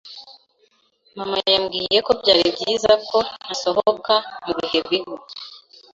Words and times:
Mama 1.17 1.37
yambwiye 1.53 1.99
ko 2.05 2.11
byari 2.21 2.43
byiza 2.55 2.91
ko 3.09 3.17
ntasohoka 3.39 4.13
mu 4.43 4.51
bihe 4.59 4.79
bibi. 4.87 5.15